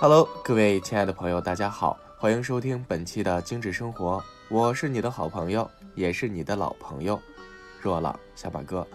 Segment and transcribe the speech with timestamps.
[0.00, 7.20] Hello，各位亲爱的朋友，大家好，欢迎收听本期的精致生活，我是你的好朋友，也是你的老朋友，
[7.80, 8.86] 若朗小马哥。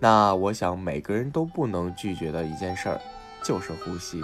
[0.00, 3.00] 那我想每个人都不能拒绝的一件事儿，
[3.40, 4.20] 就是呼吸。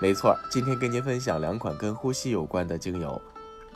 [0.00, 3.20] 没错，今天跟您分享两款跟呼吸有关的精油，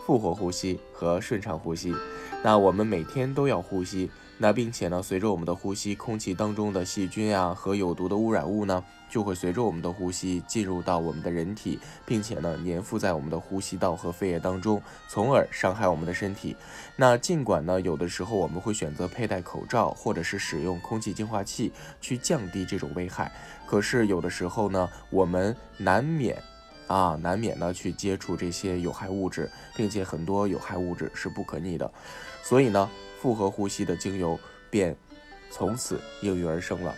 [0.06, 1.92] 复活呼吸和顺畅呼吸。
[2.44, 4.08] 那我们每天都要呼吸。
[4.40, 16.56] 那并且呢，随着我们的呼吸，空气当中的细菌啊和有毒的污染物呢，就会随着我们的呼吸进入到我们的人体，并且呢粘附在我们的呼吸道和肺液当中，从而伤害我们的身体。
[16.94, 23.32] 那尽管呢，有的时候我们会选择佩戴口罩或者是使用空气净化器去降低这种危害，
[23.66, 26.40] 可是有的时候呢，我们难免
[26.86, 31.90] 啊难免呢去接触这些有害物质，并且很多有害物质是不可逆的，
[32.44, 32.88] 所以呢。
[33.20, 34.38] 复合呼吸的精油
[34.70, 34.96] 便
[35.50, 36.94] 从此应运而生了。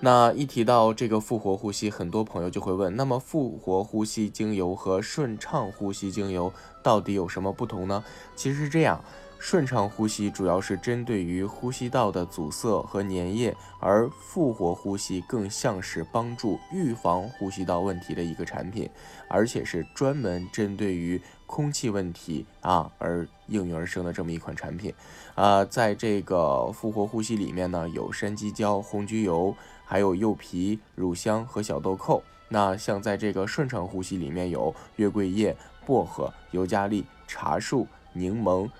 [0.00, 8.02] 那一提到这个复活呼吸，很多朋友就会问：那么复活呼吸精油和顺畅呼吸精油到底有什么不同呢？
[8.34, 9.04] 其实是这样。
[9.42, 18.88] 顺畅呼吸主要是针对于呼吸道的阻塞和粘液，而复活呼吸更像是帮助预防呼吸道问题的一个产品，
[19.26, 24.94] 而且是专门针对于空气问题啊而应运而生的这么一款产品。
[25.34, 29.52] 啊，在这个复活呼吸里面呢，有山鸡椒、红菊油，
[29.84, 32.22] 还有柚皮、乳香和小豆蔻。
[32.48, 38.70] 那像在这个顺畅呼吸里面有月桂叶、薄荷、尤加利、茶树、柠檬。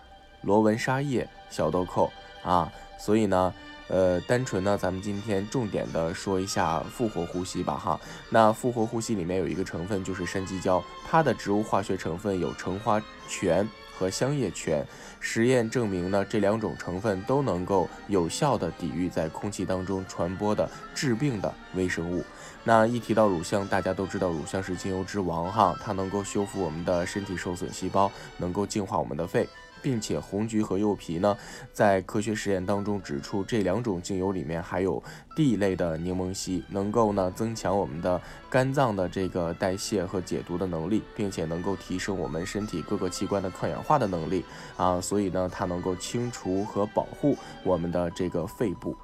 [0.42, 2.10] 罗纹沙叶、小豆蔻
[2.42, 3.54] 啊，所以呢，
[3.88, 8.00] 呃，单纯呢，咱们今天重点的说一下复活呼吸吧，哈。
[8.30, 14.84] 那复活呼吸里面有一个成分就是山鸡椒，它的植物化学成分有橙花醛和香叶醛。
[15.20, 22.24] 实验证明呢，这两种成分都能够有效的抵御在空气当中传播的致病的微生物。
[22.64, 29.48] 那一提到乳香，大家都知道乳香是精油之王，哈，它能够修复我们的身体受损细胞，能够净化我们的肺。
[29.82, 31.36] 并且红橘和柚皮呢，
[31.72, 35.02] 在科学实验当中指出，这两种精油里面含有
[35.36, 44.44] D 类的柠檬烯，能够呢增强我们的肝脏的这个代谢和解毒的能力，并且能够提升我们身体各个器官的抗氧化的能力
[44.76, 48.96] 啊，所以呢，它能够清除和保护我们的这个肺部。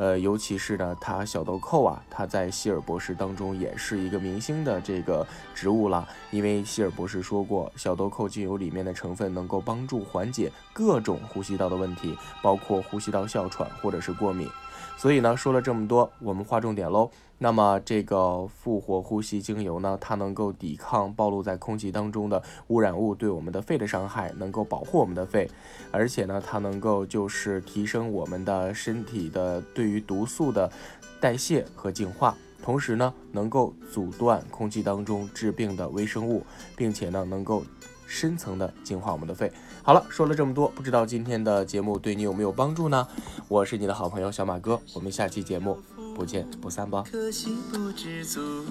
[0.00, 6.08] 呃，尤其是呢，它小豆蔻啊，它在希尔博士当中也是一个明星的这个植物了。
[6.30, 14.48] 因为希尔博士说过，小豆蔻精油里面的成分能够帮助缓解各种呼吸道的问题，包括呼吸道哮喘或者是过敏。
[14.96, 17.10] 所以呢，说了这么多，我们划重点喽。
[17.42, 25.50] 那么这个复活呼吸精油呢，它能够抵抗暴露在空气当中的污染物对我们的肺的伤害，能够保护我们的肺，
[25.90, 30.70] 而且呢，它能够就是提升我们的身体的对于毒素的
[31.18, 36.44] 代谢和净化，同时呢，能够阻断空气当中致病的微生物，
[36.76, 37.64] 并且呢，能够。
[38.10, 39.52] 深层的净化我们的肺。
[39.84, 43.06] 好了，说了这么多，不知道今天的节目对你有没有帮助呢？
[43.46, 45.78] 我是你的好朋友小马哥，我们下期节目
[46.16, 47.04] 不见不散吧。
[47.10, 48.64] 可惜不知足，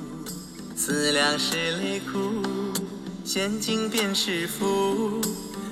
[0.76, 2.20] 思量是泪苦，
[3.24, 5.22] 现今便是福。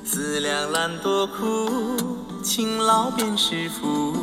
[0.05, 4.15] 思量懒惰苦，勤劳便是福。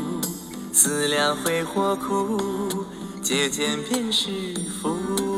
[0.72, 2.86] 思量挥霍苦，
[3.22, 4.30] 节俭便是
[4.80, 5.33] 福。